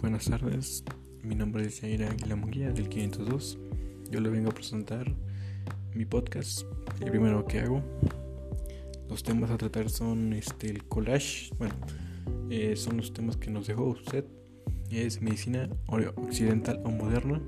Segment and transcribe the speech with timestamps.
[0.00, 0.84] buenas tardes.
[1.22, 3.58] Mi nombre es Yaira Aguila Munguía del 502.
[4.10, 5.12] Yo le vengo a presentar
[5.94, 6.62] mi podcast.
[7.00, 7.82] El primero que hago.
[9.08, 11.50] Los temas a tratar son este, el collage.
[11.58, 11.74] Bueno,
[12.50, 14.24] eh, son los temas que nos dejó usted.
[14.90, 17.42] Es medicina occidental o moderna.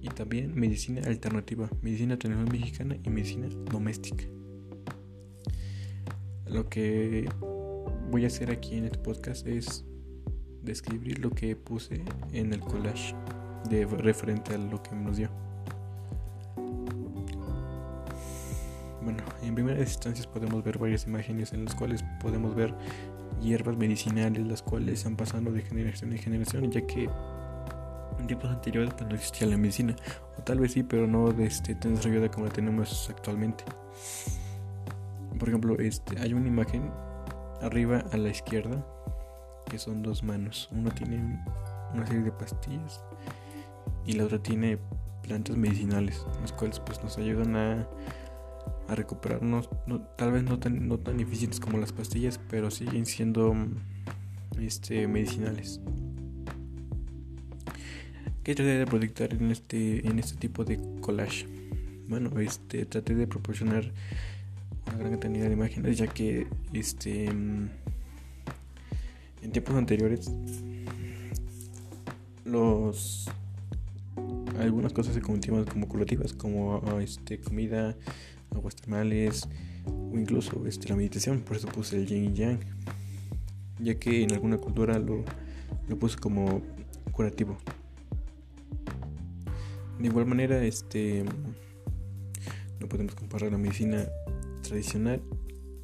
[0.00, 4.24] Y también medicina alternativa, medicina tradicional mexicana y medicina doméstica.
[6.46, 7.28] Lo que
[8.10, 9.84] voy a hacer aquí en este podcast es
[10.68, 13.14] describir lo que puse en el collage
[13.68, 15.28] de referente a lo que nos dio.
[19.02, 22.74] Bueno, en primeras instancias podemos ver varias imágenes en las cuales podemos ver
[23.40, 27.08] hierbas medicinales, las cuales han pasado de generación en generación, ya que
[28.18, 29.94] en tiempos anteriores pues, no existía la medicina,
[30.36, 33.64] o tal vez sí, pero no de este, tan desarrollada como la tenemos actualmente.
[35.38, 36.90] Por ejemplo, este, hay una imagen
[37.62, 38.84] arriba a la izquierda
[39.68, 40.68] que son dos manos.
[40.72, 41.42] Uno tiene
[41.94, 43.00] una serie de pastillas
[44.06, 44.78] y la otra tiene
[45.22, 47.86] plantas medicinales, las cuales pues nos ayudan a,
[48.88, 49.68] a recuperarnos,
[50.16, 53.54] tal vez no tan, no tan eficientes como las pastillas, pero siguen siendo
[54.60, 55.80] este, medicinales.
[58.42, 61.46] ¿Qué traté de proyectar en este, en este tipo de collage?
[62.08, 63.92] Bueno, este, traté de proporcionar
[64.86, 67.28] una gran cantidad de imágenes, ya que este
[69.42, 70.30] en tiempos anteriores
[72.44, 73.28] los
[74.58, 77.96] algunas cosas se cultivan como curativas como este comida
[78.54, 79.48] aguas termales
[79.86, 82.60] o incluso este, la meditación por eso puse el yin y yang
[83.80, 85.24] ya que en alguna cultura lo,
[85.88, 86.62] lo puse como
[87.12, 87.56] curativo.
[89.98, 91.24] De igual manera este
[92.80, 94.06] no podemos comparar la medicina
[94.62, 95.20] tradicional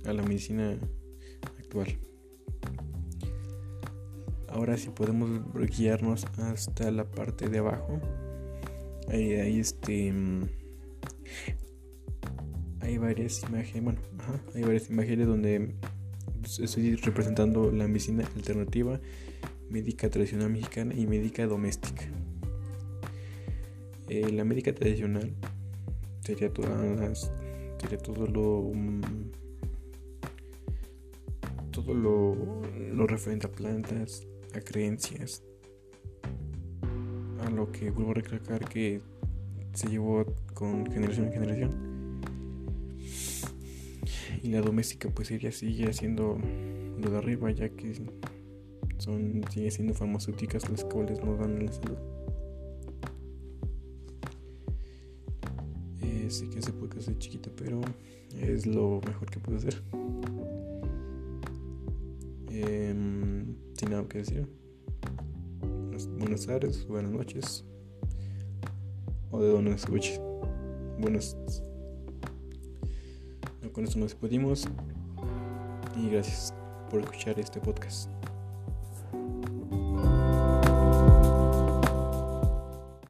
[0.04, 0.76] a la medicina
[1.58, 1.96] actual
[4.54, 5.42] Ahora si podemos
[5.76, 8.00] guiarnos hasta la parte de abajo.
[9.08, 10.44] Ahí, este mm,
[12.80, 14.00] hay varias imágenes, bueno,
[14.54, 15.74] hay varias imágenes donde
[16.44, 19.00] estoy representando la medicina alternativa,
[19.70, 22.04] médica tradicional mexicana y médica doméstica.
[24.08, 25.34] Eh, la médica tradicional
[26.20, 27.32] sería todas
[27.80, 29.02] sería todo lo mm,
[31.72, 32.62] todo lo,
[32.92, 35.42] lo referente a plantas, a creencias,
[37.44, 39.00] a lo que vuelvo a recalcar que
[39.72, 42.20] se llevó con generación en generación.
[44.42, 46.38] Y la doméstica pues ella sigue haciendo
[46.98, 47.94] lo de arriba ya que
[48.98, 51.98] son sigue siendo farmacéuticas las cuales nos dan la salud.
[56.02, 57.80] Eh, sí que se puede hacer chiquita pero
[58.38, 59.82] es lo mejor que puedo hacer.
[62.50, 64.46] Em, sin nada que decir.
[66.18, 67.64] Buenas, tardes, buenas noches.
[69.30, 70.20] O de donde escuches.
[70.98, 71.36] Buenas.
[73.72, 74.66] Con esto nos despedimos.
[75.96, 76.54] Y gracias
[76.90, 78.10] por escuchar este podcast.